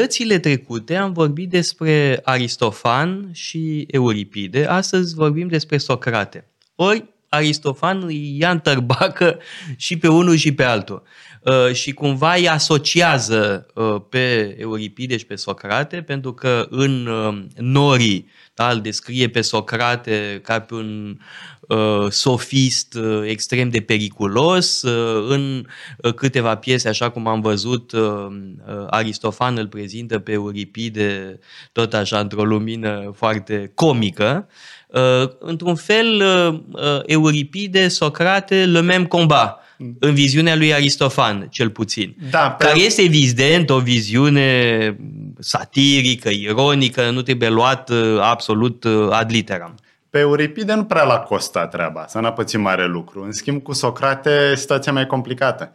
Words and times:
dățile 0.00 0.38
trecute 0.38 0.96
am 0.96 1.12
vorbit 1.12 1.50
despre 1.50 2.20
Aristofan 2.22 3.30
și 3.32 3.86
Euripide, 3.90 4.64
astăzi 4.64 5.14
vorbim 5.14 5.48
despre 5.48 5.76
Socrate. 5.78 6.44
Ori 6.74 7.04
Aristofan 7.30 8.02
îi 8.02 8.38
ia 8.38 8.50
în 8.50 8.58
tărbacă 8.58 9.38
și 9.76 9.96
pe 9.96 10.08
unul 10.08 10.36
și 10.36 10.54
pe 10.54 10.64
altul. 10.64 11.02
Uh, 11.40 11.72
și 11.72 11.92
cumva 11.92 12.34
îi 12.34 12.48
asociază 12.48 13.66
uh, 13.74 13.96
pe 14.08 14.56
Euripide 14.58 15.16
și 15.16 15.26
pe 15.26 15.34
Socrate, 15.34 16.02
pentru 16.02 16.32
că 16.32 16.66
în 16.70 17.06
uh, 17.06 17.42
Norii 17.56 18.28
da, 18.60 18.70
îl 18.70 18.80
descrie 18.80 19.28
pe 19.28 19.40
Socrate 19.40 20.40
ca 20.42 20.60
pe 20.60 20.74
un 20.74 21.18
uh, 21.60 22.10
sofist 22.10 22.94
uh, 22.94 23.22
extrem 23.24 23.68
de 23.68 23.80
periculos. 23.80 24.82
Uh, 24.82 25.26
în 25.28 25.66
uh, 25.96 26.14
câteva 26.14 26.56
piese, 26.56 26.88
așa 26.88 27.10
cum 27.10 27.26
am 27.26 27.40
văzut, 27.40 27.92
uh, 27.92 28.00
uh, 28.00 28.86
Aristofan 28.90 29.56
îl 29.56 29.66
prezintă 29.68 30.18
pe 30.18 30.32
Euripide 30.32 31.38
tot 31.72 31.94
așa 31.94 32.18
într-o 32.18 32.44
lumină 32.44 33.10
foarte 33.14 33.72
comică. 33.74 34.48
Uh, 34.92 35.30
într-un 35.38 35.74
fel, 35.74 36.22
uh, 36.22 36.60
uh, 36.72 37.00
Euripide, 37.06 37.88
Socrate, 37.88 38.64
le 38.64 38.80
même 38.80 39.06
combat 39.06 39.60
în 39.98 40.14
viziunea 40.14 40.56
lui 40.56 40.74
Aristofan, 40.74 41.46
cel 41.50 41.70
puțin. 41.70 42.16
Da, 42.30 42.50
pe... 42.50 42.64
Care 42.64 42.78
este 42.78 43.02
evident 43.02 43.70
o 43.70 43.78
viziune 43.78 44.96
satirică, 45.38 46.28
ironică, 46.28 47.10
nu 47.10 47.22
trebuie 47.22 47.48
luat 47.48 47.90
uh, 47.90 48.18
absolut 48.20 48.84
uh, 48.84 49.08
ad 49.10 49.30
literam. 49.30 49.74
Pe 50.10 50.18
Euripide 50.18 50.74
nu 50.74 50.84
prea 50.84 51.04
l-a 51.04 51.18
costat 51.18 51.70
treaba 51.70 52.04
să 52.08 52.18
n-a 52.18 52.32
pățit 52.32 52.60
mare 52.60 52.86
lucru. 52.86 53.22
În 53.22 53.32
schimb, 53.32 53.62
cu 53.62 53.72
Socrate, 53.72 54.54
situația 54.54 54.92
mai 54.92 55.06
complicată. 55.06 55.72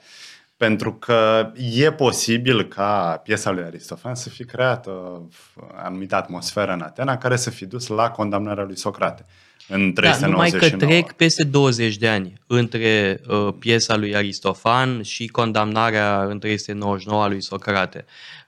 Pentru 0.57 0.93
că 0.93 1.51
e 1.73 1.91
posibil 1.91 2.63
ca 2.63 3.21
piesa 3.23 3.51
lui 3.51 3.63
Aristofan 3.63 4.15
să 4.15 4.29
fi 4.29 4.45
creat 4.45 4.87
o 4.87 5.21
anumită 5.75 6.15
atmosferă 6.15 6.71
în 6.71 6.81
Atena 6.81 7.17
care 7.17 7.35
să 7.35 7.49
fi 7.49 7.65
dus 7.65 7.87
la 7.87 8.09
condamnarea 8.09 8.63
lui 8.63 8.77
Socrate 8.77 9.25
în 9.67 9.93
399. 9.93 10.19
Da, 10.19 10.27
numai 10.27 10.49
că 10.49 10.85
trec 10.85 11.11
peste 11.11 11.43
20 11.43 11.97
de 11.97 12.07
ani 12.07 12.33
între 12.47 13.21
uh, 13.27 13.53
piesa 13.59 13.95
lui 13.95 14.15
Aristofan 14.15 15.01
și 15.01 15.27
condamnarea 15.27 16.23
în 16.23 16.39
399 16.39 17.23
a 17.23 17.27
lui 17.27 17.41
Socrate. 17.41 18.05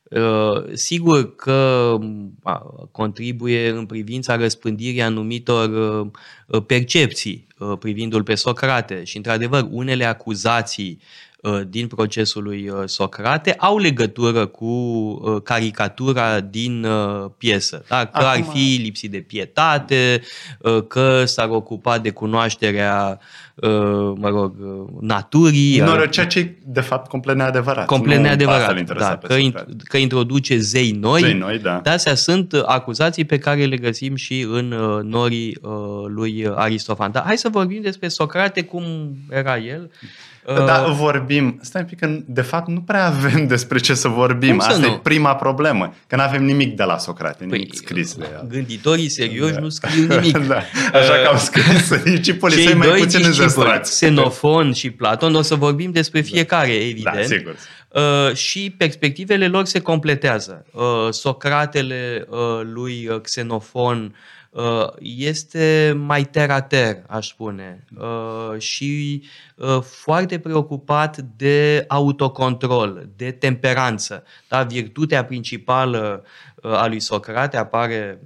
Uh, 0.09 0.64
sigur 0.73 1.36
că 1.36 1.95
uh, 2.44 2.88
contribuie 2.92 3.69
în 3.69 3.86
privința 3.86 4.36
răspândirii 4.36 5.02
anumitor 5.02 5.69
uh, 6.47 6.64
percepții 6.66 7.47
uh, 7.58 7.77
privindu-l 7.80 8.23
pe 8.23 8.36
Socrate 8.36 9.03
și, 9.03 9.17
într-adevăr, 9.17 9.67
unele 9.69 10.05
acuzații 10.05 10.99
Uh, 10.99 11.27
din 11.67 11.88
procesul 11.88 12.43
lui 12.43 12.69
uh, 12.69 12.81
Socrate 12.85 13.53
au 13.57 13.77
legătură 13.77 14.45
cu 14.45 14.66
uh, 14.66 15.41
caricatura 15.43 16.39
din 16.39 16.88
piesă. 17.38 17.83
Da? 17.88 18.05
Că 18.05 18.25
Acum... 18.25 18.27
ar 18.30 18.53
fi 18.53 18.80
lipsit 18.81 19.11
de 19.11 19.17
pietate, 19.17 20.21
că 20.88 21.25
s-ar 21.25 21.49
ocupa 21.49 21.97
de 21.97 22.09
cunoașterea 22.09 23.19
mă 24.15 24.30
rog, 24.30 24.55
naturii. 25.02 25.80
Nu, 25.80 26.05
ceea 26.05 26.25
ce 26.25 26.55
de 26.65 26.81
fapt 26.81 27.09
complet 27.09 27.35
neadevărat. 27.35 27.85
Complet 27.85 28.19
neadevărat, 28.19 28.97
da, 28.97 29.17
că, 29.17 29.35
că 29.83 29.97
introduce 29.97 30.58
zei 30.58 30.91
noi. 30.91 31.21
Zei 31.21 31.33
noi, 31.33 31.59
da. 31.59 31.80
De 31.83 31.89
astea 31.89 32.15
sunt 32.15 32.53
acuzații 32.65 33.25
pe 33.25 33.38
care 33.38 33.65
le 33.65 33.77
găsim 33.77 34.15
și 34.15 34.47
în 34.49 34.67
norii 35.03 35.58
lui 36.08 36.47
Aristofan. 36.55 37.11
Dar 37.11 37.23
hai 37.23 37.38
să 37.38 37.49
vorbim 37.49 37.81
despre 37.81 38.08
Socrate, 38.08 38.63
cum 38.63 38.83
era 39.30 39.58
el. 39.58 39.91
Da, 40.56 40.86
uh, 40.88 40.95
vorbim. 40.95 41.59
Stai 41.62 41.82
un 41.82 41.88
pic, 41.88 41.99
că 41.99 42.10
de 42.26 42.42
fapt 42.42 42.67
nu 42.67 42.82
prea 42.82 43.05
avem 43.05 43.48
despre 43.54 43.80
ce 43.80 43.94
să 43.94 44.08
vorbim. 44.08 44.60
Asta 44.60 44.77
nu? 44.77 44.86
e 44.86 44.99
prima 45.04 45.36
problemă. 45.36 45.94
Că 46.08 46.16
nu 46.16 46.21
avem 46.21 46.44
nimic 46.44 46.76
de 46.76 46.83
la 46.83 46.98
Socrate, 46.98 47.45
nimic 47.45 47.67
păi, 47.67 47.77
scris 47.77 48.14
de 48.16 48.27
el. 48.33 48.48
Gânditorii 48.49 49.10
serioși 49.10 49.54
da. 49.54 49.60
nu 49.60 49.70
scriu 49.70 50.08
nimic. 50.08 50.38
da. 50.48 50.61
Așa 50.94 51.14
că 51.23 51.27
am 51.32 51.38
scris 51.38 51.94
discipolii 52.04 52.64
săi 52.64 52.73
mai 52.73 52.88
puțin 52.88 53.26
înzestrați. 53.26 53.92
Xenofon 53.92 54.73
și 54.73 54.89
Platon, 54.89 55.36
o 55.36 55.42
să 55.42 55.55
vorbim 55.55 55.92
despre 55.92 56.21
da. 56.21 56.27
fiecare, 56.27 56.67
da. 56.67 56.73
evident. 56.73 57.16
Da, 57.16 57.21
sigur. 57.21 57.55
Uh, 57.97 58.35
și 58.35 58.75
perspectivele 58.77 59.47
lor 59.47 59.65
se 59.65 59.81
completează. 59.81 60.65
Uh, 60.73 61.08
Socratele 61.09 62.25
uh, 62.30 62.61
lui 62.63 63.19
Xenofon 63.21 64.15
Uh, 64.58 64.87
este 64.99 65.95
mai 65.97 66.23
terater, 66.23 67.03
aș 67.08 67.27
spune, 67.27 67.83
uh, 67.97 68.59
și 68.59 69.23
uh, 69.55 69.81
foarte 69.81 70.39
preocupat 70.39 71.17
de 71.17 71.85
autocontrol, 71.87 73.09
de 73.15 73.31
temperanță. 73.31 74.23
Da? 74.47 74.64
Virtutea 74.64 75.25
principală 75.25 76.23
a 76.62 76.88
lui 76.88 77.00
Socrate 77.00 77.58
apare 77.58 78.20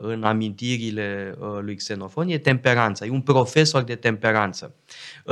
în 0.00 0.22
amintirile 0.22 1.34
lui 1.60 1.76
Xenofon, 1.76 2.28
e 2.28 2.38
temperanța, 2.38 3.06
e 3.06 3.10
un 3.10 3.20
profesor 3.20 3.82
de 3.82 3.94
temperanță. 3.94 4.74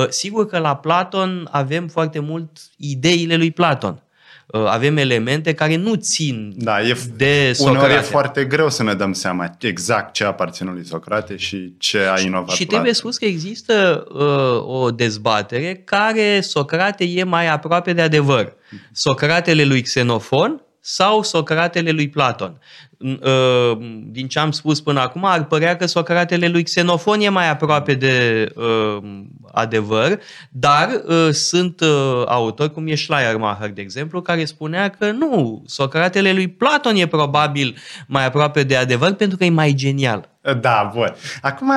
Sigur 0.09 0.47
că 0.47 0.59
la 0.59 0.77
Platon 0.77 1.49
avem 1.50 1.89
foarte 1.89 2.19
mult 2.19 2.50
ideile 2.77 3.37
lui 3.37 3.50
Platon. 3.50 4.00
Uh, 4.47 4.65
avem 4.67 4.97
elemente 4.97 5.55
care 5.55 5.77
nu 5.77 5.94
țin 5.94 6.53
da, 6.56 6.81
e, 6.81 6.97
de 7.17 7.53
Socrate. 7.53 7.78
Uneori 7.78 7.94
e 7.94 8.00
foarte 8.00 8.44
greu 8.44 8.71
să 8.71 8.83
ne 8.83 8.94
dăm 8.94 9.12
seama 9.12 9.56
exact 9.61 10.12
ce 10.12 10.25
aparține 10.25 10.71
lui 10.71 10.84
Socrate 10.84 11.37
și 11.37 11.75
ce 11.78 11.99
a 11.99 12.21
inovat 12.21 12.50
Și, 12.50 12.56
și 12.56 12.67
trebuie 12.67 12.93
spus 12.93 13.17
că 13.17 13.25
există 13.25 14.06
uh, 14.09 14.83
o 14.83 14.91
dezbatere 14.91 15.83
care 15.84 16.41
Socrate 16.41 17.05
e 17.05 17.25
mai 17.25 17.49
aproape 17.49 17.93
de 17.93 18.00
adevăr. 18.03 18.53
Socratele 18.93 19.65
lui 19.65 19.83
Xenofon 19.83 20.66
sau 20.88 21.22
Socratele 21.22 21.91
lui 21.91 22.08
Platon. 22.08 22.60
Uh, 22.98 23.78
din 24.06 24.28
ce 24.28 24.38
am 24.38 24.50
spus 24.50 24.80
până 24.80 25.00
acum, 25.00 25.24
ar 25.24 25.44
părea 25.44 25.76
că 25.76 25.86
Socratele 25.86 26.48
lui 26.48 26.62
Xenofon 26.62 27.20
e 27.20 27.28
mai 27.28 27.50
aproape 27.50 27.94
de 27.94 28.47
uh, 28.54 29.22
adevăr, 29.52 30.19
dar 30.50 30.88
uh, 31.06 31.28
sunt 31.30 31.80
uh, 31.80 32.22
autori, 32.26 32.72
cum 32.72 32.86
e 32.86 32.94
Schleiermacher, 32.94 33.70
de 33.70 33.80
exemplu, 33.80 34.22
care 34.22 34.44
spunea 34.44 34.88
că 34.88 35.10
nu, 35.10 35.62
Socratele 35.66 36.32
lui 36.32 36.48
Platon 36.48 36.96
e 36.96 37.06
probabil 37.06 37.76
mai 38.06 38.26
aproape 38.26 38.62
de 38.62 38.76
adevăr 38.76 39.12
pentru 39.12 39.36
că 39.36 39.44
e 39.44 39.50
mai 39.50 39.72
genial. 39.72 40.28
Da, 40.60 40.91
bun. 40.94 41.14
Acum, 41.42 41.72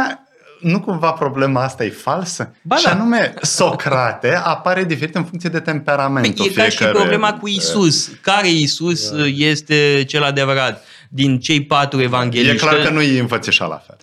nu 0.59 0.79
cumva 0.79 1.11
problema 1.11 1.63
asta 1.63 1.83
e 1.85 1.89
falsă? 1.89 2.55
Ba 2.61 2.75
și 2.75 2.83
da. 2.83 2.91
anume, 2.91 3.33
Socrate 3.41 4.35
apare 4.35 4.83
diferit 4.83 5.15
în 5.15 5.23
funcție 5.23 5.49
de 5.49 5.59
temperament. 5.59 6.35
Păi, 6.35 6.45
e 6.45 6.53
ca 6.53 6.69
și 6.69 6.83
problema 6.83 7.33
cu 7.33 7.47
Isus. 7.47 8.11
Care 8.21 8.49
Isus 8.49 9.11
da. 9.11 9.25
este 9.25 10.03
cel 10.07 10.23
adevărat? 10.23 10.83
din 11.11 11.39
cei 11.39 11.63
patru 11.63 12.01
evangeliști. 12.01 12.55
E 12.55 12.57
clar 12.57 12.75
că 12.75 12.89
nu 12.89 12.99
îi 12.99 13.19
înfățișa 13.19 13.65
la 13.65 13.83
fel. 13.85 13.97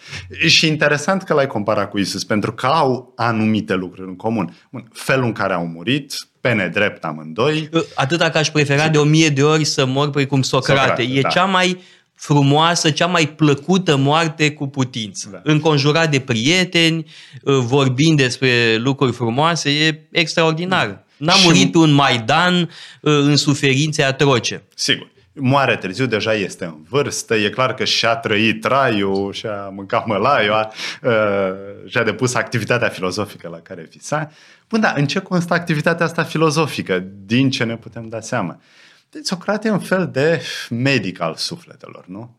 Și 0.49 0.67
interesant 0.67 1.23
că 1.23 1.35
l-ai 1.35 1.47
comparat 1.47 1.91
cu 1.91 1.99
Isus, 1.99 2.25
pentru 2.25 2.53
că 2.53 2.67
au 2.67 3.13
anumite 3.17 3.75
lucruri 3.75 4.09
în 4.09 4.17
comun. 4.17 4.57
Felul 4.93 5.25
în 5.25 5.33
care 5.33 5.53
au 5.53 5.67
murit, 5.67 6.13
pe 6.41 6.53
nedrept 6.53 7.05
amândoi. 7.05 7.69
Atâta 7.95 8.31
că 8.31 8.39
aș 8.39 8.51
prefera 8.51 8.89
de 8.89 8.99
o 8.99 9.05
mie 9.05 9.29
de 9.29 9.43
ori 9.43 9.65
să 9.65 9.85
mor 9.85 10.11
precum 10.11 10.43
Socrate. 10.43 10.81
Socrate 10.81 11.03
e 11.03 11.21
da. 11.21 11.29
cea 11.29 11.45
mai 11.45 11.81
frumoasă, 12.17 12.91
cea 12.91 13.07
mai 13.07 13.29
plăcută 13.29 13.97
moarte 13.97 14.53
cu 14.53 14.67
putință. 14.67 15.29
Da. 15.33 15.41
Înconjurat 15.45 16.11
de 16.11 16.21
prieteni, 16.21 17.07
vorbind 17.43 18.17
despre 18.17 18.77
lucruri 18.77 19.13
frumoase, 19.13 19.71
e 19.71 20.01
extraordinar. 20.11 21.05
N-a 21.17 21.33
și... 21.33 21.47
murit 21.47 21.75
un 21.75 21.91
Maidan 21.91 22.71
în 23.01 23.37
suferințe 23.37 24.03
atroce. 24.03 24.63
Sigur 24.75 25.15
moare 25.39 25.77
târziu, 25.77 26.07
deja 26.07 26.35
este 26.35 26.65
în 26.65 26.77
vârstă, 26.89 27.35
e 27.35 27.49
clar 27.49 27.75
că 27.75 27.85
și-a 27.85 28.17
trăit 28.17 28.61
traiul, 28.61 29.33
și-a 29.33 29.69
mâncat 29.75 30.07
mălaiul, 30.07 30.53
a, 30.53 30.71
uh, 31.03 31.13
și-a 31.87 32.03
depus 32.03 32.35
activitatea 32.35 32.89
filozofică 32.89 33.49
la 33.49 33.59
care 33.59 33.89
visa. 33.91 34.31
Bun, 34.69 34.81
da, 34.81 34.93
în 34.97 35.07
ce 35.07 35.19
constă 35.19 35.55
activitatea 35.55 36.07
asta 36.07 36.23
filozofică? 36.23 37.05
Din 37.27 37.51
ce 37.51 37.65
ne 37.65 37.77
putem 37.77 38.09
da 38.09 38.21
seama? 38.21 38.53
Deci 38.53 38.61
Socrate 39.23 39.69
e 39.69 39.71
un 39.71 39.79
fel 39.79 40.11
de 40.13 40.43
medic 40.71 41.21
al 41.21 41.35
sufletelor, 41.35 42.05
nu? 42.07 42.37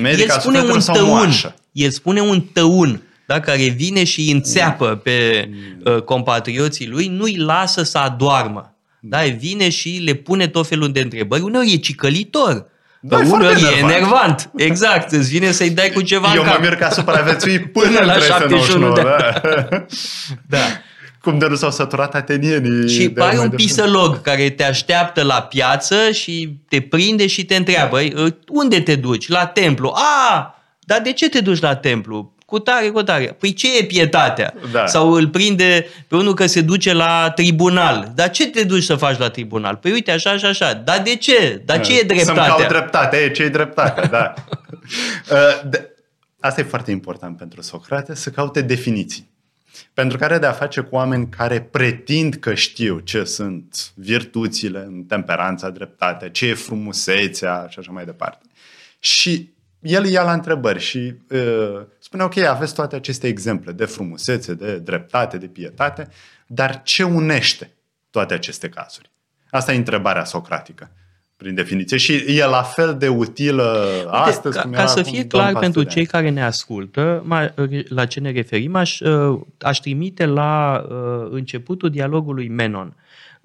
Medic 0.00 0.30
el 0.30 0.38
spune 0.38 0.60
un 0.60 0.80
tăun, 0.80 1.30
el 1.72 1.90
spune 1.90 2.20
un 2.20 2.40
tăun 2.40 3.02
da, 3.26 3.40
care 3.40 3.68
vine 3.68 4.04
și 4.04 4.30
înțeapă 4.30 5.00
pe 5.02 5.48
uh, 5.84 6.02
compatrioții 6.02 6.88
lui, 6.88 7.06
nu-i 7.06 7.36
lasă 7.36 7.82
să 7.82 7.98
adoarmă. 7.98 8.74
Da, 9.00 9.18
vine 9.38 9.68
și 9.68 10.00
le 10.04 10.12
pune 10.12 10.48
tot 10.48 10.66
felul 10.66 10.92
de 10.92 11.00
întrebări. 11.00 11.42
Uneori 11.42 11.72
e 11.72 11.76
cicălitor. 11.76 12.66
Da, 13.00 13.18
uneori 13.18 13.62
e 13.62 13.78
enervant. 13.78 14.50
Exact, 14.56 15.12
îți 15.12 15.28
vine 15.28 15.50
să-i 15.50 15.70
dai 15.70 15.90
cu 15.90 16.02
ceva 16.02 16.34
Eu 16.34 16.42
în 16.42 16.48
mă 16.48 16.58
mir 16.60 16.74
ca 16.74 16.90
supraviețui 16.90 17.58
până 17.78 18.00
la 18.04 18.18
71 18.18 18.92
de 18.92 19.02
da. 19.02 19.42
da. 20.46 20.58
Cum 21.26 21.38
de 21.38 21.46
nu 21.46 21.54
s-au 21.54 21.70
săturat 21.70 22.14
atenienii. 22.14 22.88
Și 22.88 23.10
pare 23.10 23.38
un 23.38 23.50
pisălog 23.50 24.20
care 24.20 24.50
te 24.50 24.64
așteaptă 24.64 25.22
la 25.22 25.42
piață 25.42 26.10
și 26.10 26.58
te 26.68 26.80
prinde 26.80 27.26
și 27.26 27.44
te 27.44 27.56
întreabă, 27.56 27.98
unde 28.48 28.80
te 28.80 28.94
duci? 28.94 29.28
La 29.28 29.46
templu. 29.46 29.92
A, 30.28 30.54
dar 30.80 31.00
de 31.00 31.12
ce 31.12 31.28
te 31.28 31.40
duci 31.40 31.60
la 31.60 31.76
templu? 31.76 32.34
cu 32.46 32.58
tare, 32.58 32.88
cu 32.88 33.02
tare. 33.02 33.24
Păi 33.26 33.52
ce 33.52 33.78
e 33.78 33.84
pietatea? 33.84 34.54
Da. 34.72 34.86
Sau 34.86 35.12
îl 35.12 35.28
prinde 35.28 35.86
pe 36.08 36.16
unul 36.16 36.34
că 36.34 36.46
se 36.46 36.60
duce 36.60 36.92
la 36.92 37.32
tribunal. 37.34 38.12
Dar 38.14 38.30
ce 38.30 38.46
te 38.46 38.64
duci 38.64 38.82
să 38.82 38.94
faci 38.94 39.18
la 39.18 39.28
tribunal? 39.28 39.76
Păi 39.76 39.92
uite, 39.92 40.10
așa 40.10 40.36
și 40.36 40.44
așa. 40.44 40.74
Dar 40.74 41.02
de 41.04 41.16
ce? 41.16 41.62
Dar 41.64 41.80
ce 41.80 41.92
e 41.92 41.96
Să-mi 41.96 42.08
dreptatea? 42.08 42.44
caut 42.54 42.68
dreptate. 42.68 43.16
E, 43.16 43.30
ce 43.30 43.42
e 43.42 43.48
dreptate, 43.48 44.06
da. 44.10 44.34
Uh, 45.30 45.68
de- 45.70 45.90
Asta 46.40 46.60
e 46.60 46.64
foarte 46.64 46.90
important 46.90 47.36
pentru 47.36 47.62
Socrate, 47.62 48.14
să 48.14 48.30
caute 48.30 48.60
definiții. 48.60 49.30
Pentru 49.94 50.18
că 50.18 50.24
are 50.24 50.38
de 50.38 50.46
a 50.46 50.52
face 50.52 50.80
cu 50.80 50.94
oameni 50.94 51.28
care 51.28 51.60
pretind 51.60 52.34
că 52.34 52.54
știu 52.54 52.98
ce 52.98 53.24
sunt 53.24 53.92
virtuțile, 53.94 55.04
temperanța, 55.08 55.70
dreptatea, 55.70 56.30
ce 56.30 56.46
e 56.46 56.54
frumusețea 56.54 57.66
și 57.68 57.78
așa 57.78 57.92
mai 57.92 58.04
departe. 58.04 58.46
Și 58.98 59.54
el 59.80 60.06
ia 60.06 60.22
la 60.22 60.32
întrebări 60.32 60.80
și 60.80 61.14
uh, 61.30 61.86
spune, 61.98 62.22
ok, 62.22 62.36
aveți 62.36 62.74
toate 62.74 62.96
aceste 62.96 63.26
exemple 63.26 63.72
de 63.72 63.84
frumusețe, 63.84 64.54
de 64.54 64.78
dreptate, 64.78 65.38
de 65.38 65.46
pietate, 65.46 66.08
dar 66.46 66.82
ce 66.82 67.02
unește 67.02 67.70
toate 68.10 68.34
aceste 68.34 68.68
cazuri? 68.68 69.10
Asta 69.50 69.72
e 69.72 69.76
întrebarea 69.76 70.24
socratică, 70.24 70.90
prin 71.36 71.54
definiție. 71.54 71.96
Și 71.96 72.24
e 72.26 72.44
la 72.44 72.62
fel 72.62 72.96
de 72.98 73.08
utilă 73.08 73.86
astăzi 74.10 74.56
ca, 74.56 74.62
cum 74.62 74.70
ca 74.70 74.78
era 74.78 74.86
să 74.86 74.98
acum 74.98 75.12
fie 75.12 75.22
doar 75.22 75.42
clar 75.42 75.52
400 75.52 75.64
pentru 75.64 75.82
de 75.82 75.88
cei 75.88 75.98
ani. 76.00 76.10
care 76.10 76.34
ne 76.34 76.44
ascultă 76.44 77.24
ma- 77.24 77.54
la 77.88 78.06
ce 78.06 78.20
ne 78.20 78.30
referim, 78.30 78.74
aș, 78.74 79.00
uh, 79.00 79.40
aș 79.60 79.78
trimite 79.78 80.26
la 80.26 80.84
uh, 80.88 81.28
începutul 81.30 81.90
dialogului 81.90 82.48
Menon. 82.48 82.94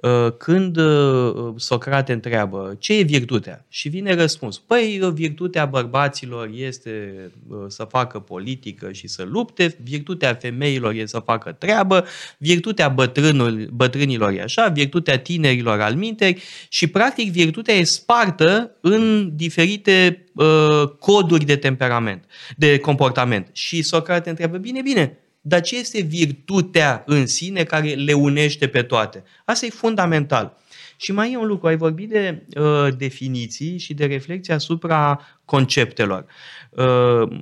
Uh, 0.02 0.32
Când 0.38 0.78
uh, 0.78 1.54
Socrate 1.56 2.14
întreabă 2.14 2.76
ce 2.80 2.94
e 2.94 3.02
virtutea? 3.02 3.66
Și 3.70 3.90
vine 3.90 4.14
răspuns. 4.14 4.58
Păi, 4.60 5.00
uh, 5.02 5.12
virtutea 5.14 5.66
bărbaților 5.66 6.50
este 6.54 7.14
uh, 7.48 7.58
să 7.68 7.84
facă 7.84 8.20
politică 8.20 8.92
și 8.92 9.08
să 9.08 9.24
lupte, 9.24 9.78
virtutea 9.84 10.34
femeilor 10.34 10.94
e 10.94 11.06
să 11.06 11.20
facă 11.20 11.52
treabă, 11.52 12.06
virtutea 12.38 12.90
bătrânul, 12.90 13.70
bătrânilor 13.74 14.32
e 14.32 14.42
așa, 14.42 14.68
virtutea 14.68 15.20
tinerilor 15.20 15.82
al 15.82 15.96
minteri 15.96 16.42
și, 16.70 16.88
practic, 16.88 17.32
virtutea 17.32 17.74
e 17.74 17.84
spartă 17.84 18.72
în 18.80 19.32
diferite 19.36 20.26
uh, 20.34 20.84
coduri 21.00 21.46
de 21.46 21.56
temperament, 21.56 22.26
de 22.58 22.80
comportament. 22.80 23.50
Și 23.52 23.82
Socrate 23.82 24.30
întreabă, 24.30 24.58
bine, 24.58 24.82
bine, 24.82 25.21
dar 25.42 25.62
ce 25.62 25.78
este 25.78 26.02
virtutea 26.02 27.04
în 27.06 27.28
sine 27.28 27.64
care 27.64 27.94
le 27.94 28.14
unește 28.14 28.68
pe 28.68 28.82
toate? 28.82 29.24
Asta 29.46 29.66
e 29.66 29.70
fundamental. 29.70 30.58
Și 30.98 31.12
mai 31.12 31.32
e 31.32 31.38
un 31.38 31.48
lucru, 31.48 31.68
ai 31.68 31.78
vorbit 31.78 32.10
de 32.10 32.46
uh, 32.58 32.88
definiții 32.98 33.78
și 33.78 33.94
de 33.94 34.06
reflexie 34.06 34.54
asupra 34.54 35.22
conceptelor. 35.46 36.26
Uh, 36.70 37.40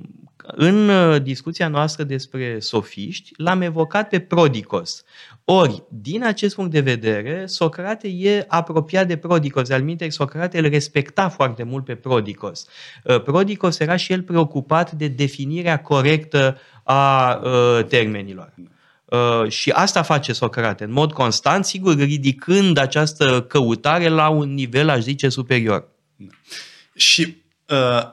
în 0.54 0.88
uh, 0.88 1.22
discuția 1.22 1.68
noastră 1.68 2.04
despre 2.04 2.58
sofiști, 2.58 3.32
l-am 3.36 3.60
evocat 3.62 4.08
pe 4.08 4.18
Prodicos. 4.18 5.04
Ori, 5.44 5.82
din 5.88 6.24
acest 6.24 6.54
punct 6.54 6.70
de 6.70 6.80
vedere, 6.80 7.46
Socrate 7.46 8.08
e 8.08 8.44
apropiat 8.48 9.06
de 9.06 9.16
Prodicos. 9.16 9.70
Al 9.70 9.82
minte, 9.82 10.08
Socrate 10.08 10.58
îl 10.58 10.68
respecta 10.68 11.28
foarte 11.28 11.62
mult 11.62 11.84
pe 11.84 11.94
Prodicos. 11.94 12.66
Uh, 13.04 13.22
Prodicos 13.22 13.78
era 13.78 13.96
și 13.96 14.12
el 14.12 14.22
preocupat 14.22 14.92
de 14.92 15.08
definirea 15.08 15.80
corectă 15.80 16.58
a 16.84 17.34
uh, 17.34 17.84
termenilor. 17.84 18.54
Uh, 19.04 19.48
și 19.48 19.70
asta 19.70 20.02
face 20.02 20.32
Socrate, 20.32 20.84
în 20.84 20.92
mod 20.92 21.12
constant, 21.12 21.64
sigur, 21.64 21.94
ridicând 21.96 22.78
această 22.78 23.42
căutare 23.48 24.08
la 24.08 24.28
un 24.28 24.54
nivel, 24.54 24.88
aș 24.88 25.00
zice, 25.00 25.28
superior. 25.28 25.88
Și, 26.94 27.20
uh, 27.20 27.39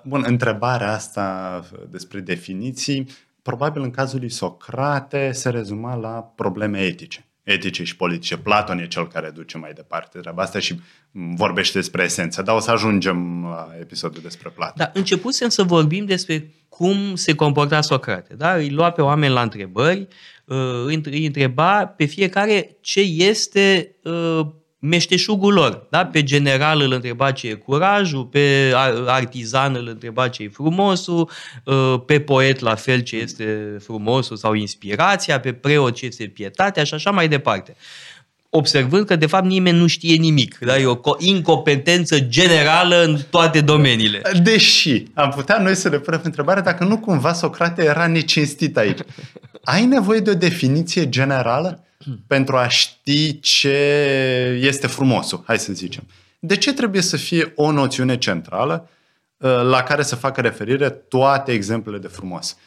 bun, 0.03 0.23
întrebarea 0.27 0.93
asta 0.93 1.63
despre 1.89 2.19
definiții, 2.19 3.07
probabil 3.41 3.81
în 3.81 3.91
cazul 3.91 4.19
lui 4.19 4.29
Socrate 4.29 5.31
se 5.31 5.49
rezuma 5.49 5.95
la 5.95 6.31
probleme 6.35 6.79
etice. 6.79 7.25
Etice 7.43 7.83
și 7.83 7.95
politice. 7.95 8.37
Platon 8.37 8.79
e 8.79 8.87
cel 8.87 9.07
care 9.07 9.29
duce 9.29 9.57
mai 9.57 9.73
departe 9.73 10.19
treaba 10.19 10.41
asta 10.41 10.59
și 10.59 10.79
vorbește 11.11 11.77
despre 11.77 12.03
esență. 12.03 12.41
Dar 12.41 12.55
o 12.55 12.59
să 12.59 12.71
ajungem 12.71 13.45
la 13.49 13.69
episodul 13.79 14.21
despre 14.21 14.49
Platon. 14.49 14.73
Dar 14.77 14.91
începusem 14.93 15.49
să 15.49 15.63
vorbim 15.63 16.05
despre 16.05 16.53
cum 16.69 17.15
se 17.15 17.35
comporta 17.35 17.81
Socrate. 17.81 18.33
Da? 18.33 18.53
Îi 18.53 18.69
lua 18.69 18.91
pe 18.91 19.01
oameni 19.01 19.33
la 19.33 19.41
întrebări, 19.41 20.07
uh, 20.45 20.83
îi 20.85 21.25
întreba 21.25 21.85
pe 21.85 22.05
fiecare 22.05 22.77
ce 22.81 22.99
este 22.99 23.95
uh, 24.03 24.47
meșteșugul 24.79 25.53
lor. 25.53 25.87
Da? 25.89 26.05
Pe 26.05 26.23
general 26.23 26.81
îl 26.81 26.91
întreba 26.91 27.31
ce 27.31 27.47
e 27.47 27.53
curajul, 27.53 28.25
pe 28.25 28.73
artizan 29.05 29.75
îl 29.75 29.87
întreba 29.87 30.27
ce 30.27 30.43
e 30.43 30.49
frumosul, 30.49 31.29
uh, 31.63 32.01
pe 32.05 32.19
poet 32.19 32.59
la 32.59 32.75
fel 32.75 32.99
ce 32.99 33.15
este 33.15 33.77
frumosul 33.79 34.35
sau 34.35 34.53
inspirația, 34.53 35.39
pe 35.39 35.53
preot 35.53 35.95
ce 35.95 36.05
este 36.05 36.25
pietatea 36.25 36.83
și 36.83 36.93
așa 36.93 37.11
mai 37.11 37.27
departe 37.27 37.75
observând 38.49 39.05
că 39.05 39.15
de 39.15 39.25
fapt 39.25 39.45
nimeni 39.45 39.77
nu 39.77 39.87
știe 39.87 40.15
nimic. 40.15 40.57
Da? 40.57 40.77
E 40.77 40.85
o 40.85 41.15
incompetență 41.17 42.19
generală 42.19 43.03
în 43.03 43.17
toate 43.29 43.61
domeniile. 43.61 44.21
Deși 44.43 45.03
am 45.13 45.29
putea 45.29 45.57
noi 45.57 45.75
să 45.75 45.89
le 45.89 45.99
punem 45.99 46.21
întrebarea 46.23 46.63
dacă 46.63 46.83
nu 46.83 46.97
cumva 46.97 47.33
Socrate 47.33 47.83
era 47.83 48.07
necinstit 48.07 48.77
aici. 48.77 48.99
Ai 49.63 49.85
nevoie 49.85 50.19
de 50.19 50.29
o 50.29 50.33
definiție 50.33 51.09
generală 51.09 51.86
pentru 52.27 52.55
a 52.57 52.67
ști 52.67 53.39
ce 53.39 53.77
este 54.61 54.87
frumosul, 54.87 55.43
hai 55.45 55.59
să 55.59 55.73
zicem. 55.73 56.03
De 56.39 56.55
ce 56.55 56.73
trebuie 56.73 57.01
să 57.01 57.17
fie 57.17 57.51
o 57.55 57.71
noțiune 57.71 58.17
centrală 58.17 58.89
la 59.69 59.83
care 59.83 60.03
să 60.03 60.15
facă 60.15 60.41
referire 60.41 60.89
toate 60.89 61.51
exemplele 61.51 61.97
de 61.97 62.07
frumos? 62.07 62.57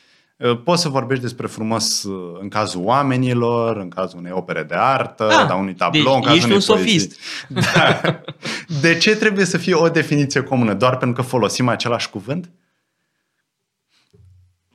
Poți 0.65 0.83
să 0.83 0.89
vorbești 0.89 1.23
despre 1.23 1.47
frumos 1.47 2.05
în 2.41 2.49
cazul 2.49 2.83
oamenilor, 2.85 3.77
în 3.77 3.89
cazul 3.89 4.19
unei 4.19 4.33
opere 4.35 4.63
de 4.63 4.75
artă, 4.75 5.25
Ah, 5.25 5.47
da, 5.47 5.55
unui 5.55 5.75
tablou, 5.75 6.03
deci 6.03 6.15
în 6.15 6.21
cazul 6.21 6.37
ești 6.37 6.45
unei 6.45 6.57
un 6.57 6.63
sofist. 6.63 7.19
Da. 7.75 8.01
De 8.81 8.97
ce 8.97 9.17
trebuie 9.17 9.45
să 9.45 9.59
fie 9.59 9.75
o 9.75 9.89
definiție 9.89 10.43
comună? 10.43 10.75
Doar 10.75 10.97
pentru 10.97 11.23
că 11.23 11.29
folosim 11.29 11.69
același 11.69 12.11
cuvânt? 12.11 12.51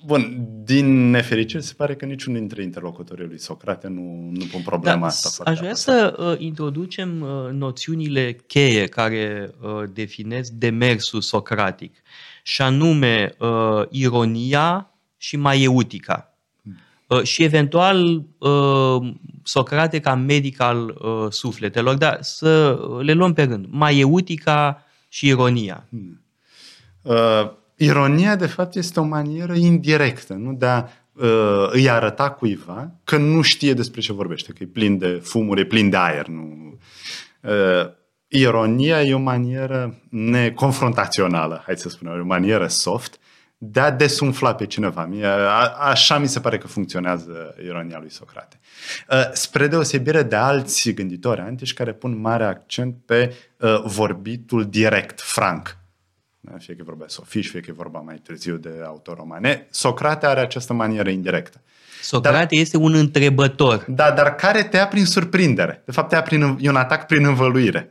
Bun, 0.06 0.48
din 0.64 1.10
nefericire 1.10 1.62
se 1.62 1.74
pare 1.74 1.96
că 1.96 2.06
niciunul 2.06 2.40
dintre 2.40 2.64
interlocutorii 2.64 3.26
lui 3.26 3.40
Socrate 3.40 3.88
nu, 3.88 4.30
nu 4.32 4.46
pun 4.52 4.62
problema 4.62 5.00
da, 5.00 5.06
asta. 5.06 5.44
Aș 5.50 5.58
vrea 5.58 5.74
să 5.74 6.16
uh, 6.20 6.40
introducem 6.40 7.22
uh, 7.22 7.52
noțiunile 7.52 8.34
cheie 8.48 8.86
care 8.86 9.54
uh, 9.62 9.84
definesc 9.94 10.52
demersul 10.52 11.22
socratic, 11.22 11.96
și 12.44 12.62
anume 12.62 13.36
uh, 13.40 13.84
ironia 13.90 14.92
și 15.18 15.38
maieutica. 15.38 16.38
Uh, 17.08 17.24
și 17.24 17.44
eventual 17.44 18.24
uh, 18.38 19.14
Socrate 19.44 20.00
ca 20.00 20.16
medic 20.16 20.62
al 20.62 20.88
uh, 20.88 21.32
sufletelor, 21.32 21.96
dar 21.96 22.18
să 22.22 22.80
le 23.02 23.14
luăm 23.14 23.34
pe 23.34 23.44
rând. 23.44 23.66
Maieutica 23.70 24.84
și 25.08 25.28
ironia. 25.28 25.88
Hmm. 25.90 26.22
Uh, 27.02 27.52
ironia, 27.76 28.36
de 28.36 28.48
fapt, 28.48 28.76
este 28.76 29.00
o 29.00 29.04
manieră 29.04 29.54
indirectă, 29.54 30.34
nu 30.34 30.54
de 30.54 30.66
a 30.66 30.84
uh, 31.14 31.68
îi 31.72 31.90
arăta 31.90 32.30
cuiva 32.30 32.92
că 33.04 33.18
nu 33.18 33.42
știe 33.42 33.74
despre 33.74 34.02
ce 34.02 34.14
vorbește, 34.14 34.52
că 34.52 34.64
e 34.64 34.68
plin 34.68 34.98
de 34.98 35.22
fumuri, 35.24 35.62
e 35.62 35.66
plin 35.66 35.90
de 35.90 35.98
aer. 35.98 36.28
Nu. 36.28 36.78
Uh, 37.42 37.92
ironia 38.28 39.02
e 39.02 39.14
o 39.14 39.20
manieră 39.20 40.02
neconfrontațională, 40.10 41.62
hai 41.66 41.78
să 41.78 41.90
spunem, 41.90 42.20
o 42.20 42.26
manieră 42.26 42.68
soft, 42.68 43.20
de 43.58 43.80
a 43.80 43.92
desumfla 43.92 44.56
pe 44.56 44.66
cineva. 44.66 45.06
Mie, 45.06 45.26
a, 45.26 45.76
așa 45.80 46.18
mi 46.18 46.28
se 46.28 46.40
pare 46.40 46.58
că 46.58 46.68
funcționează 46.68 47.56
ironia 47.64 48.00
lui 48.00 48.12
Socrate. 48.12 48.60
Uh, 49.10 49.30
spre 49.34 49.68
deosebire 49.68 50.24
de 50.24 50.36
alți 50.36 50.92
gânditori 50.92 51.42
antici 51.42 51.74
care 51.74 51.94
pun 51.94 52.20
mare 52.20 52.44
accent 52.44 52.96
pe 53.06 53.36
uh, 53.60 53.82
vorbitul 53.84 54.66
direct, 54.66 55.22
franc. 55.22 55.78
Da? 56.52 56.58
Fie 56.58 56.74
că 56.74 56.80
e 56.82 56.84
vorba 56.86 57.04
de 57.04 57.12
sofiști, 57.12 57.52
fie 57.52 57.60
că 57.60 57.68
e 57.70 57.74
vorba 57.74 58.00
mai 58.00 58.16
târziu 58.24 58.56
de 58.56 58.70
autor 58.86 59.18
romane. 59.18 59.68
Socrate 59.70 60.26
are 60.26 60.40
această 60.40 60.74
manieră 60.74 61.10
indirectă. 61.10 61.62
Socrate 62.02 62.38
dar, 62.38 62.48
este 62.50 62.78
un 62.78 62.94
întrebător. 62.94 63.86
Da, 63.88 64.12
dar 64.12 64.36
care 64.36 64.64
te 64.64 64.78
ia 64.78 64.88
prin 64.88 65.06
surprindere. 65.06 65.82
De 65.86 65.92
fapt, 65.92 66.10
te 66.10 66.16
ia 66.16 66.22
prin, 66.22 66.58
e 66.62 66.70
un 66.70 66.76
atac 66.76 67.06
prin 67.06 67.26
învăluire. 67.26 67.90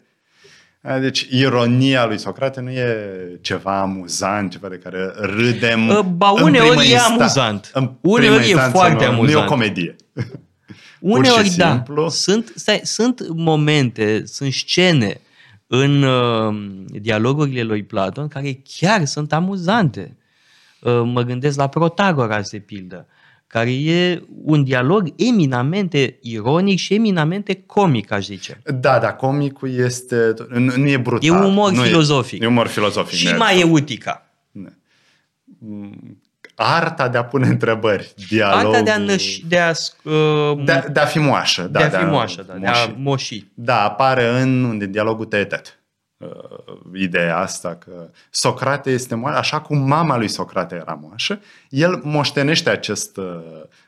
Deci, 1.01 1.27
ironia 1.31 2.07
lui 2.07 2.19
Socrate 2.19 2.61
nu 2.61 2.71
e 2.71 2.97
ceva 3.41 3.81
amuzant, 3.81 4.51
ceva 4.51 4.69
de 4.69 4.77
care 4.77 5.13
râdem. 5.17 6.15
Ba, 6.17 6.31
uneori 6.31 6.91
e 6.91 6.99
amuzant. 6.99 7.73
Uneori 8.01 8.51
e 8.51 8.55
foarte 8.55 9.05
nu, 9.05 9.11
amuzant. 9.11 9.33
Nu 9.33 9.41
e 9.41 9.43
o 9.43 9.45
comedie. 9.45 9.97
Uneori, 11.01 11.55
da. 11.57 11.83
Sunt, 12.09 12.53
stai, 12.55 12.81
sunt 12.83 13.29
momente, 13.29 14.23
sunt 14.27 14.53
scene 14.53 15.21
în 15.75 16.03
uh, 16.03 16.55
dialogurile 16.87 17.63
lui 17.63 17.83
Platon 17.83 18.29
care 18.29 18.63
chiar 18.79 19.05
sunt 19.05 19.33
amuzante. 19.33 20.17
Uh, 20.81 21.03
mă 21.05 21.23
gândesc 21.23 21.57
la 21.57 21.69
Protagoras, 21.69 22.51
de 22.51 22.59
pildă, 22.59 23.07
care 23.47 23.73
e 23.73 24.23
un 24.45 24.65
dialog 24.65 25.13
eminamente 25.17 26.19
ironic 26.23 26.79
și 26.79 26.95
eminamente 26.95 27.63
comic, 27.67 28.11
aș 28.11 28.25
zice. 28.25 28.61
Da, 28.65 28.99
da, 28.99 29.13
comicul 29.13 29.71
este, 29.71 30.35
nu, 30.49 30.77
nu 30.77 30.89
e 30.89 30.97
brutal. 30.97 31.29
E 31.29 31.47
umor 31.47 31.73
nu 31.73 31.83
filozofic. 31.83 32.41
E, 32.41 32.45
e 32.45 32.49
umor 32.49 32.67
filozofic. 32.67 33.19
Și 33.19 33.35
mai 33.37 33.61
e 33.61 33.65
utica. 33.65 34.31
Arta 36.55 37.09
de 37.09 37.19
a 37.19 37.25
pune 37.25 37.47
întrebări, 37.47 38.15
dialogul... 38.29 38.75
Arta 38.75 38.83
de 38.83 38.91
a, 38.91 38.99
năși, 38.99 39.47
de 39.47 39.59
a, 39.59 39.71
uh, 40.03 40.65
de, 40.65 40.73
a, 40.73 40.89
de 40.89 41.01
a 41.01 41.05
fi 41.05 41.19
moașă. 41.19 41.63
Da, 41.63 41.79
de 41.79 41.97
a 41.97 41.99
fi 41.99 42.05
moașă, 42.05 42.43
da, 42.43 42.55
de 42.55 42.67
a 42.67 42.95
moși. 42.97 43.47
Da, 43.55 43.83
apare 43.83 44.29
în, 44.29 44.65
în 44.65 44.91
dialogul 44.91 45.25
tetet. 45.25 45.79
Uh, 46.17 46.29
ideea 46.95 47.39
asta 47.39 47.79
că 47.85 48.09
Socrate 48.31 48.91
este 48.91 49.15
moașă, 49.15 49.39
așa 49.39 49.61
cum 49.61 49.79
mama 49.79 50.17
lui 50.17 50.29
Socrate 50.29 50.75
era 50.75 50.99
moașă, 51.03 51.41
el 51.69 52.01
moștenește 52.03 52.71
acest 52.71 53.17
uh, 53.17 53.25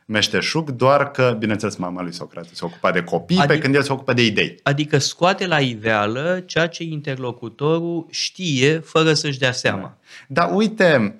meșteșug, 0.07 0.71
doar 0.71 1.11
că, 1.11 1.37
bineînțeles, 1.39 1.77
mama 1.77 2.03
lui 2.03 2.13
Socrate 2.13 2.49
se 2.53 2.65
ocupa 2.65 2.91
de 2.91 3.03
copii, 3.03 3.39
adică, 3.39 3.53
pe 3.53 3.59
când 3.59 3.75
el 3.75 3.83
se 3.83 3.93
ocupă 3.93 4.13
de 4.13 4.25
idei. 4.25 4.59
Adică 4.63 4.99
scoate 4.99 5.47
la 5.47 5.61
iveală 5.61 6.43
ceea 6.47 6.67
ce 6.67 6.83
interlocutorul 6.83 8.07
știe 8.11 8.79
fără 8.79 9.13
să-și 9.13 9.39
dea 9.39 9.53
seama. 9.53 9.97
Da, 10.27 10.47
da 10.47 10.55
uite, 10.55 11.19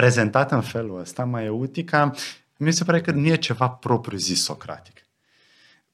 prezentat 0.00 0.52
în 0.52 0.60
felul 0.60 1.00
ăsta, 1.00 1.24
mai 1.24 1.44
eutica, 1.44 2.14
mi 2.56 2.72
se 2.72 2.84
pare 2.84 3.00
că 3.00 3.10
nu 3.10 3.26
e 3.26 3.36
ceva 3.36 3.68
propriu-zis 3.68 4.42
socratic. 4.42 5.06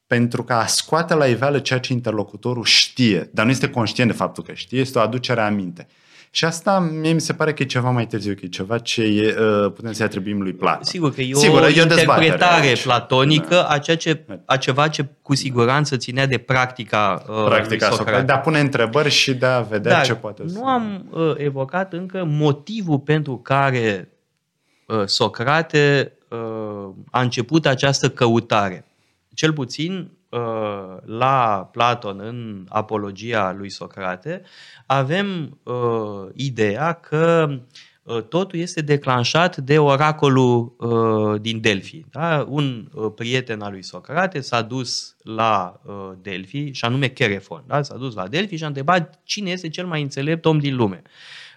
Pentru 0.06 0.44
că 0.44 0.52
a 0.52 0.66
scoate 0.66 1.14
la 1.14 1.26
iveală 1.26 1.58
ceea 1.58 1.80
ce 1.80 1.92
interlocutorul 1.92 2.64
știe, 2.64 3.30
dar 3.32 3.44
nu 3.44 3.50
este 3.50 3.70
conștient 3.70 4.10
de 4.10 4.16
faptul 4.16 4.42
că 4.44 4.52
știe, 4.52 4.80
este 4.80 4.98
o 4.98 5.00
aducere 5.00 5.40
a 5.40 5.50
minte. 5.50 5.86
Și 6.30 6.44
asta 6.44 6.78
mie 6.78 7.12
mi 7.12 7.20
se 7.20 7.32
pare 7.32 7.52
că 7.52 7.62
e 7.62 7.66
ceva 7.66 7.90
mai 7.90 8.06
târziu, 8.06 8.34
că 8.34 8.40
e 8.42 8.48
ceva 8.48 8.78
ce 8.78 9.02
e, 9.02 9.36
uh, 9.38 9.72
putem 9.72 9.92
să-i 9.92 10.04
atribuim 10.04 10.42
lui 10.42 10.52
Platon. 10.52 10.84
Sigur 10.84 11.14
că 11.14 11.20
e 11.20 11.34
o 11.34 11.38
Sigur, 11.38 11.68
interpretare 11.68 12.76
platonică 12.82 13.54
da. 13.54 13.68
a, 13.68 13.78
ceea 13.78 13.96
ce, 13.96 14.24
a 14.44 14.56
ceva 14.56 14.88
ce 14.88 15.06
cu 15.22 15.34
siguranță 15.34 15.96
ținea 15.96 16.26
de 16.26 16.38
practica 16.38 17.24
uh, 17.28 17.44
Practica 17.44 17.90
Socrate. 17.90 18.22
De 18.22 18.32
a 18.32 18.38
pune 18.38 18.60
întrebări 18.60 19.10
și 19.10 19.34
de 19.34 19.46
a 19.46 19.60
vedea 19.60 19.92
Dar 19.92 20.04
ce 20.04 20.14
poate 20.14 20.42
nu 20.42 20.48
să... 20.48 20.58
Nu 20.58 20.66
am 20.66 21.06
uh, 21.10 21.32
evocat 21.36 21.92
încă 21.92 22.24
motivul 22.24 22.98
pentru 22.98 23.36
care 23.36 24.08
uh, 24.86 25.02
Socrate 25.04 26.12
uh, 26.28 26.88
a 27.10 27.20
început 27.20 27.66
această 27.66 28.10
căutare. 28.10 28.84
Cel 29.34 29.52
puțin 29.52 30.10
Uh, 30.10 30.15
la 31.04 31.68
Platon 31.72 32.20
în 32.20 32.66
apologia 32.68 33.54
lui 33.58 33.70
Socrate, 33.70 34.42
avem 34.86 35.58
uh, 35.62 36.28
ideea 36.34 36.92
că 36.92 37.48
uh, 38.02 38.22
totul 38.22 38.58
este 38.58 38.80
declanșat 38.80 39.56
de 39.56 39.78
oracolul 39.78 40.74
uh, 40.78 41.40
din 41.40 41.60
Delphi. 41.60 42.04
Da? 42.10 42.46
Un 42.48 42.88
uh, 42.94 43.12
prieten 43.14 43.60
al 43.60 43.72
lui 43.72 43.82
Socrate 43.82 44.40
s-a 44.40 44.62
dus 44.62 45.16
la 45.22 45.80
uh, 45.84 46.12
Delphi, 46.22 46.70
și 46.72 46.84
anume 46.84 47.08
Cherefon. 47.08 47.64
Da? 47.66 47.82
S-a 47.82 47.96
dus 47.96 48.14
la 48.14 48.28
Delphi 48.28 48.56
și 48.56 48.64
a 48.64 48.66
întrebat 48.66 49.20
cine 49.24 49.50
este 49.50 49.68
cel 49.68 49.86
mai 49.86 50.02
înțelept 50.02 50.44
om 50.44 50.58
din 50.58 50.76
lume. 50.76 51.02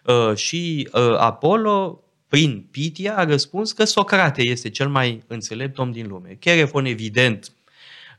Uh, 0.06 0.36
și 0.36 0.90
uh, 0.94 1.16
Apollo 1.18 2.04
prin 2.28 2.68
Pitia 2.72 3.18
a 3.18 3.24
răspuns 3.24 3.72
că 3.72 3.84
Socrate 3.84 4.42
este 4.42 4.70
cel 4.70 4.90
mai 4.90 5.24
înțelept 5.28 5.78
om 5.78 5.92
din 5.92 6.08
lume. 6.08 6.38
Cherefon, 6.40 6.86
evident, 6.86 7.52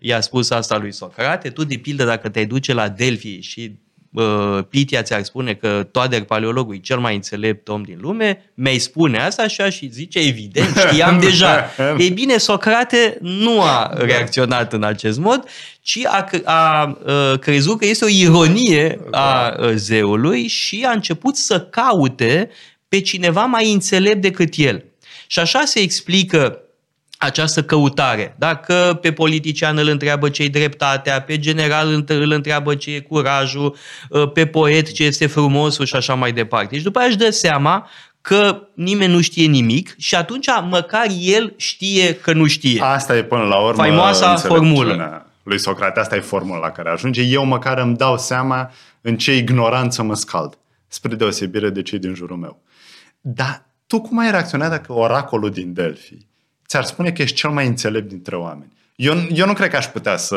i-a 0.00 0.20
spus 0.20 0.50
asta 0.50 0.78
lui 0.78 0.92
Socrate, 0.92 1.50
tu 1.50 1.64
de 1.64 1.76
pildă 1.76 2.04
dacă 2.04 2.28
te 2.28 2.44
duce 2.44 2.72
la 2.72 2.88
Delphi 2.88 3.40
și 3.40 3.72
uh, 4.12 4.58
Pitia 4.68 5.02
ți-ar 5.02 5.22
spune 5.22 5.54
că 5.54 5.88
Toader 5.92 6.22
Paleologul 6.22 6.74
e 6.74 6.78
cel 6.78 6.98
mai 6.98 7.14
înțelept 7.14 7.68
om 7.68 7.82
din 7.82 7.98
lume, 8.00 8.52
mi-ai 8.54 8.78
spune 8.78 9.18
asta 9.18 9.42
așa 9.42 9.70
și 9.70 9.90
zice, 9.92 10.18
evident, 10.18 10.76
știam 10.76 11.20
deja. 11.28 11.70
Ei 11.98 12.10
bine, 12.10 12.36
Socrate 12.36 13.18
nu 13.20 13.62
a 13.62 13.92
reacționat 13.94 14.72
în 14.72 14.82
acest 14.82 15.18
mod, 15.18 15.48
ci 15.80 15.98
a, 16.04 16.28
a, 16.44 16.52
a 16.52 16.98
uh, 17.06 17.38
crezut 17.38 17.78
că 17.78 17.84
este 17.84 18.04
o 18.04 18.08
ironie 18.08 19.00
a 19.10 19.56
uh, 19.58 19.72
zeului 19.74 20.46
și 20.46 20.84
a 20.86 20.90
început 20.90 21.36
să 21.36 21.60
caute 21.60 22.50
pe 22.88 23.00
cineva 23.00 23.44
mai 23.44 23.72
înțelept 23.72 24.20
decât 24.20 24.52
el. 24.56 24.84
Și 25.26 25.38
așa 25.38 25.64
se 25.64 25.80
explică 25.80 26.60
această 27.22 27.62
căutare. 27.62 28.34
Dacă 28.38 28.98
pe 29.00 29.12
politician 29.12 29.76
îl 29.76 29.88
întreabă 29.88 30.28
ce 30.28 30.42
e 30.42 30.48
dreptatea, 30.48 31.22
pe 31.22 31.38
general 31.38 32.04
îl 32.06 32.30
întreabă 32.30 32.74
ce 32.74 32.94
e 32.94 33.00
curajul, 33.00 33.76
ă, 34.12 34.26
pe 34.26 34.46
poet 34.46 34.92
ce 34.92 35.04
este 35.04 35.26
frumosul 35.26 35.84
și 35.84 35.96
așa 35.96 36.14
mai 36.14 36.32
departe. 36.32 36.76
Și 36.76 36.82
după 36.82 36.98
aia 36.98 37.08
își 37.08 37.16
dă 37.16 37.30
seama 37.30 37.88
că 38.20 38.68
nimeni 38.74 39.12
nu 39.12 39.20
știe 39.20 39.46
nimic 39.46 39.94
și 39.98 40.14
atunci 40.14 40.46
măcar 40.68 41.06
el 41.20 41.54
știe 41.56 42.14
că 42.14 42.32
nu 42.32 42.46
știe. 42.46 42.82
Asta 42.82 43.16
e 43.16 43.22
până 43.22 43.42
la 43.42 43.56
urmă 43.56 43.82
Faimoasa 43.82 44.36
formulă. 44.36 45.26
Lui 45.42 45.58
Socrate, 45.58 46.00
asta 46.00 46.16
e 46.16 46.20
formula 46.20 46.58
la 46.58 46.70
care 46.70 46.90
ajunge. 46.90 47.22
Eu 47.22 47.44
măcar 47.44 47.78
îmi 47.78 47.96
dau 47.96 48.18
seama 48.18 48.70
în 49.00 49.16
ce 49.16 49.36
ignoranță 49.36 50.02
mă 50.02 50.14
scald, 50.14 50.58
spre 50.88 51.14
deosebire 51.14 51.70
de 51.70 51.82
cei 51.82 51.98
din 51.98 52.14
jurul 52.14 52.36
meu. 52.36 52.62
Dar 53.20 53.66
tu 53.86 54.00
cum 54.00 54.18
ai 54.18 54.30
reacționat 54.30 54.70
dacă 54.70 54.92
oracolul 54.92 55.50
din 55.50 55.72
Delphi 55.72 56.28
ți-ar 56.70 56.84
spune 56.84 57.12
că 57.12 57.22
ești 57.22 57.36
cel 57.36 57.50
mai 57.50 57.66
înțelept 57.66 58.08
dintre 58.08 58.36
oameni. 58.36 58.72
Eu, 58.96 59.14
eu 59.30 59.46
nu 59.46 59.52
cred 59.52 59.70
că 59.70 59.76
aș 59.76 59.86
putea 59.86 60.16
să 60.16 60.36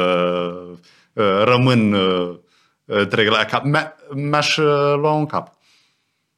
uh, 1.14 1.42
rămân 1.44 1.94
uh, 1.94 2.36
uh 2.86 3.08
trec 3.08 3.30
la 3.30 3.46
cap. 3.46 3.64
Mi-aș 4.14 4.58
uh, 4.58 4.66
lua 4.96 5.12
un 5.12 5.26
cap. 5.26 5.54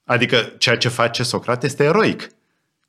Adică 0.03 0.53
ceea 0.57 0.77
ce 0.77 0.87
face 0.87 1.23
Socrate 1.23 1.65
este 1.65 1.83
eroic. 1.83 2.29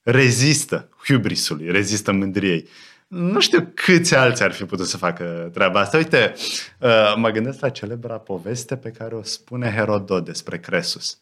Rezistă 0.02 0.88
hubrisului, 1.06 1.70
rezistă 1.70 2.12
mândriei. 2.12 2.68
Nu 3.06 3.40
știu 3.40 3.70
câți 3.74 4.14
alții 4.14 4.44
ar 4.44 4.52
fi 4.52 4.64
putut 4.64 4.86
să 4.86 4.96
facă 4.96 5.50
treaba 5.52 5.80
asta. 5.80 5.96
Uite, 5.96 6.34
uh, 6.78 7.14
mă 7.16 7.30
gândesc 7.30 7.60
la 7.60 7.68
celebra 7.68 8.18
poveste 8.18 8.76
pe 8.76 8.90
care 8.90 9.14
o 9.14 9.22
spune 9.22 9.72
Herodot 9.72 10.24
despre 10.24 10.58
Cresus. 10.58 11.18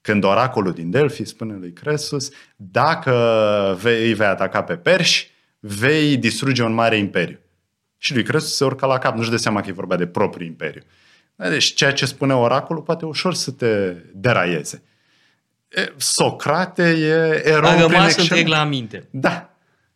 Când 0.00 0.24
oracolul 0.24 0.72
din 0.72 0.90
Delphi 0.90 1.24
spune 1.24 1.56
lui 1.56 1.72
Cresus, 1.72 2.30
dacă 2.56 3.12
vei, 3.80 4.06
îi 4.06 4.14
vei 4.14 4.26
ataca 4.26 4.62
pe 4.62 4.76
perși, 4.76 5.30
vei 5.58 6.16
distruge 6.16 6.62
un 6.62 6.72
mare 6.72 6.96
imperiu. 6.96 7.38
Și 7.98 8.14
lui 8.14 8.22
Cresus 8.22 8.56
se 8.56 8.64
urcă 8.64 8.86
la 8.86 8.98
cap, 8.98 9.16
nu-și 9.16 9.30
dă 9.30 9.36
seama 9.36 9.60
că 9.60 9.68
e 9.68 9.72
vorba 9.72 9.96
de 9.96 10.06
propriu 10.06 10.46
imperiu. 10.46 10.82
Deci 11.36 11.74
ceea 11.74 11.92
ce 11.92 12.06
spune 12.06 12.34
oracolul 12.34 12.82
poate 12.82 13.04
ușor 13.04 13.34
să 13.34 13.50
te 13.50 13.90
deraieze. 14.12 14.82
Socrate 15.96 16.82
e 16.82 17.42
erou 17.48 17.70
A 17.70 17.80
rămas 17.80 18.16
întreg 18.16 18.46
la 18.46 18.64
minte. 18.64 19.08
Da. 19.10 19.50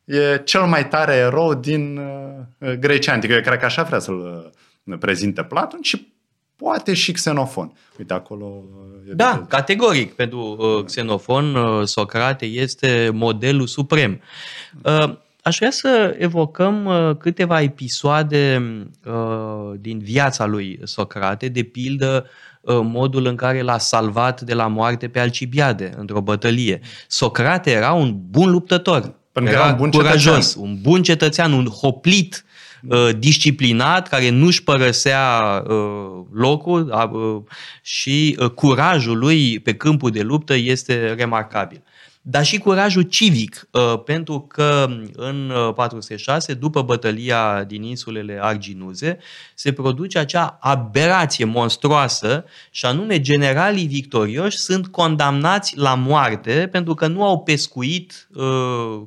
E 0.04 0.40
cel 0.44 0.62
mai 0.62 0.88
tare 0.88 1.14
erou 1.14 1.54
din 1.54 1.96
uh, 1.96 2.73
Grecia 2.73 3.12
Antică. 3.12 3.32
Eu 3.32 3.40
cred 3.40 3.58
că 3.58 3.64
așa 3.64 3.82
vrea 3.82 3.99
să-l 3.99 4.52
uh, 4.84 4.99
prezinte 4.99 5.42
Platon 5.44 5.82
și 5.82 6.13
poate 6.56 6.94
și 6.94 7.12
Xenofon. 7.12 7.73
Uite, 7.99 8.12
acolo... 8.12 8.62
E 9.11 9.12
da, 9.12 9.37
de... 9.40 9.46
categoric. 9.49 10.12
Pentru 10.12 10.56
uh, 10.58 10.84
Xenofon, 10.84 11.54
uh, 11.54 11.87
Socrate 11.87 12.46
este 12.46 13.11
modelul 13.12 13.66
suprem. 13.66 14.20
Uh, 14.82 15.16
aș 15.42 15.56
vrea 15.56 15.70
să 15.70 16.14
evocăm 16.18 16.84
uh, 16.84 17.16
câteva 17.16 17.61
episoade 17.61 18.62
uh, 19.06 19.78
din 19.80 19.99
viața 19.99 20.46
lui 20.46 20.80
Socrate, 20.84 21.49
de 21.49 21.62
pildă 21.62 22.26
uh, 22.61 22.80
modul 22.82 23.26
în 23.26 23.37
care 23.37 23.62
l-a 23.62 23.78
salvat 23.78 24.40
de 24.40 24.54
la 24.54 24.66
moarte 24.66 25.08
pe 25.08 25.20
Alcibiade 25.20 25.94
într-o 25.96 26.20
bătălie. 26.20 26.80
Socrate 27.08 27.70
era 27.70 27.92
un 27.92 28.16
bun 28.30 28.50
luptător. 28.50 29.14
Pentru 29.32 29.52
era, 29.52 29.62
era 29.62 29.70
un 29.70 29.76
bun 29.76 29.90
curajos, 29.90 30.23
cetățean. 30.23 30.64
un 30.64 30.78
bun 30.80 31.02
cetățean, 31.02 31.52
un 31.52 31.66
hoplit 31.66 32.44
Uh, 32.44 32.53
disciplinat, 33.18 34.08
care 34.08 34.28
nu-și 34.28 34.62
părăsea 34.62 35.62
uh, 35.66 36.24
locul 36.32 37.10
uh, 37.12 37.54
și 37.82 38.38
curajul 38.54 39.18
lui 39.18 39.58
pe 39.58 39.74
câmpul 39.74 40.10
de 40.10 40.22
luptă 40.22 40.54
este 40.54 41.14
remarcabil 41.16 41.82
dar 42.26 42.44
și 42.44 42.58
curajul 42.58 43.02
civic, 43.02 43.68
pentru 44.04 44.40
că 44.40 44.86
în 45.16 45.52
406, 45.74 46.54
după 46.54 46.82
bătălia 46.82 47.64
din 47.64 47.82
insulele 47.82 48.38
Arginuze, 48.40 49.18
se 49.54 49.72
produce 49.72 50.18
acea 50.18 50.58
aberație 50.60 51.44
monstruoasă 51.44 52.44
și 52.70 52.86
anume 52.86 53.20
generalii 53.20 53.86
victorioși 53.86 54.56
sunt 54.58 54.86
condamnați 54.86 55.78
la 55.78 55.94
moarte 55.94 56.68
pentru 56.72 56.94
că 56.94 57.06
nu 57.06 57.24
au 57.24 57.42
pescuit 57.42 58.28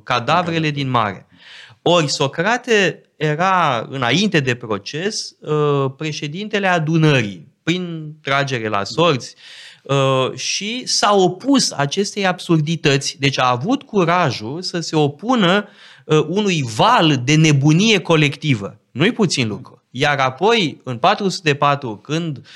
cadavrele 0.02 0.70
din 0.70 0.90
mare. 0.90 1.27
Ori 1.90 2.08
Socrate 2.08 3.02
era, 3.16 3.86
înainte 3.90 4.40
de 4.40 4.54
proces, 4.54 5.34
uh, 5.40 5.90
președintele 5.96 6.66
adunării, 6.66 7.48
prin 7.62 8.12
tragere 8.22 8.68
la 8.68 8.84
sorți, 8.84 9.34
uh, 9.82 10.32
și 10.34 10.86
s-a 10.86 11.14
opus 11.14 11.70
acestei 11.70 12.26
absurdități. 12.26 13.16
Deci 13.20 13.38
a 13.38 13.50
avut 13.50 13.82
curajul 13.82 14.62
să 14.62 14.80
se 14.80 14.96
opună 14.96 15.68
uh, 16.04 16.24
unui 16.28 16.64
val 16.76 17.20
de 17.24 17.34
nebunie 17.34 18.00
colectivă. 18.00 18.80
Nu-i 18.90 19.12
puțin 19.12 19.48
lucru. 19.48 19.82
Iar 19.90 20.18
apoi, 20.18 20.80
în 20.84 20.98
404, 20.98 21.96
când 21.96 22.46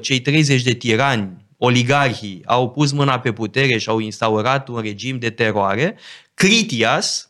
cei 0.00 0.20
30 0.20 0.62
de 0.62 0.72
tirani, 0.72 1.46
oligarhii, 1.56 2.42
au 2.46 2.70
pus 2.70 2.92
mâna 2.92 3.18
pe 3.18 3.32
putere 3.32 3.78
și 3.78 3.88
au 3.88 3.98
instaurat 3.98 4.68
un 4.68 4.80
regim 4.80 5.18
de 5.18 5.30
teroare, 5.30 5.96
Critias, 6.34 7.28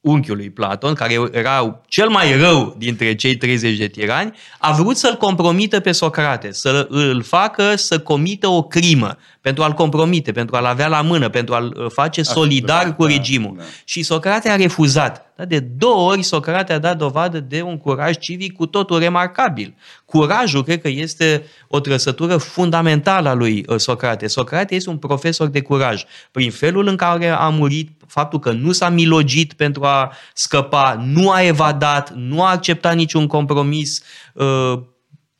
unchiului 0.00 0.50
Platon, 0.50 0.94
care 0.94 1.18
era 1.32 1.80
cel 1.86 2.08
mai 2.08 2.36
rău 2.36 2.74
dintre 2.78 3.14
cei 3.14 3.36
30 3.36 3.78
de 3.78 3.86
tirani, 3.86 4.32
a 4.58 4.72
vrut 4.72 4.96
să-l 4.96 5.14
compromită 5.14 5.80
pe 5.80 5.92
Socrate, 5.92 6.52
să 6.52 6.86
îl 6.90 7.22
facă 7.22 7.76
să 7.76 7.98
comită 7.98 8.48
o 8.48 8.62
crimă, 8.62 9.16
pentru 9.40 9.62
a-l 9.62 9.72
compromite, 9.72 10.32
pentru 10.32 10.56
a-l 10.56 10.64
avea 10.64 10.88
la 10.88 11.00
mână, 11.00 11.28
pentru 11.28 11.54
a-l 11.54 11.76
uh, 11.76 11.90
face 11.90 12.22
solidar 12.22 12.84
da, 12.84 12.92
cu 12.92 13.04
regimul. 13.04 13.54
Da, 13.56 13.62
da. 13.62 13.68
Și 13.84 14.02
Socrate 14.02 14.48
a 14.48 14.56
refuzat. 14.56 15.29
Da? 15.40 15.46
De 15.46 15.58
două 15.58 16.10
ori 16.10 16.22
Socrate 16.22 16.72
a 16.72 16.78
dat 16.78 16.96
dovadă 16.96 17.40
de 17.40 17.62
un 17.62 17.78
curaj 17.78 18.16
civic 18.16 18.52
cu 18.52 18.66
totul 18.66 18.98
remarcabil. 18.98 19.74
Curajul, 20.04 20.64
cred 20.64 20.80
că 20.80 20.88
este 20.88 21.46
o 21.68 21.80
trăsătură 21.80 22.36
fundamentală 22.36 23.28
a 23.28 23.34
lui 23.34 23.64
uh, 23.68 23.76
Socrate. 23.76 24.26
Socrate 24.26 24.74
este 24.74 24.90
un 24.90 24.98
profesor 24.98 25.48
de 25.48 25.60
curaj. 25.60 26.04
Prin 26.30 26.50
felul 26.50 26.86
în 26.86 26.96
care 26.96 27.28
a 27.28 27.48
murit, 27.48 27.90
faptul 28.06 28.38
că 28.38 28.52
nu 28.52 28.72
s-a 28.72 28.88
milogit 28.88 29.52
pentru 29.52 29.84
a 29.84 30.12
scăpa, 30.34 31.02
nu 31.04 31.30
a 31.30 31.42
evadat, 31.42 32.14
nu 32.14 32.42
a 32.42 32.50
acceptat 32.50 32.94
niciun 32.94 33.26
compromis 33.26 34.02
uh, 34.34 34.78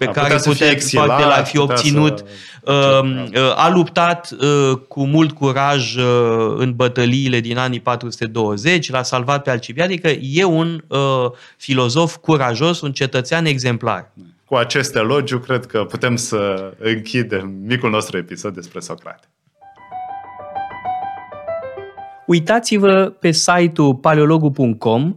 pe 0.05 0.09
a 0.09 0.23
care 0.23 0.41
putea 0.45 0.71
exilat, 0.71 1.19
de 1.19 1.25
la 1.25 1.43
fi 1.43 1.59
obținut. 1.59 2.19
Să... 2.65 3.01
Uh, 3.05 3.25
uh, 3.35 3.57
a 3.57 3.71
luptat 3.71 4.31
uh, 4.31 4.77
cu 4.89 5.05
mult 5.05 5.33
curaj 5.33 5.97
în 6.57 6.73
bătăliile 6.77 7.41
din 7.41 7.59
anii 7.59 7.81
420, 7.81 8.91
l-a 8.91 9.03
salvat 9.03 9.43
pe 9.43 9.51
Alcibiade, 9.51 9.93
adică 9.93 10.09
e 10.23 10.45
un 10.45 10.85
filozof 11.57 12.17
curajos, 12.17 12.81
un 12.81 12.93
cetățean 12.93 13.45
exemplar. 13.45 14.13
Cu 14.45 14.55
aceste 14.55 14.99
elogiu, 14.99 15.39
cred 15.39 15.67
că 15.67 15.85
putem 15.85 16.17
să 16.17 16.73
închidem 16.79 17.55
micul 17.67 17.91
nostru 17.91 18.17
episod 18.17 18.55
despre 18.55 18.81
Socrate. 18.81 19.29
Uitați-vă 22.27 23.13
pe 23.21 23.31
site-ul 23.31 23.95
paleologu.com, 23.95 25.17